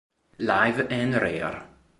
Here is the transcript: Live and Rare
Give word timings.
Live 0.39 0.87
and 0.89 1.13
Rare 1.13 1.63